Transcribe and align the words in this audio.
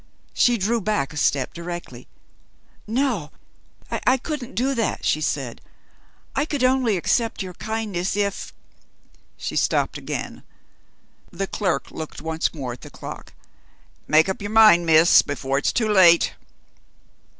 She 0.33 0.57
drew 0.57 0.81
back 0.81 1.13
a 1.13 1.15
step 1.17 1.53
directly. 1.53 2.07
"No, 2.87 3.29
I 3.91 4.17
couldn't 4.17 4.55
do 4.55 4.73
that," 4.73 5.05
she 5.05 5.21
said. 5.21 5.61
"I 6.35 6.43
could 6.43 6.63
only 6.63 6.97
accept 6.97 7.43
your 7.43 7.53
kindness, 7.53 8.15
if" 8.17 8.51
She 9.37 9.55
stopped 9.55 9.99
again. 9.99 10.41
The 11.29 11.45
clerk 11.45 11.91
looked 11.91 12.19
once 12.19 12.51
more 12.51 12.73
at 12.73 12.81
the 12.81 12.89
clock. 12.89 13.33
"Make 14.07 14.27
up 14.27 14.41
your 14.41 14.49
mind, 14.49 14.87
Miss, 14.87 15.21
before 15.21 15.59
it's 15.59 15.71
too 15.71 15.87
late." 15.89 16.33